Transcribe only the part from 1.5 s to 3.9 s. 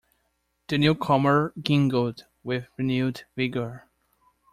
giggled with renewed vigour.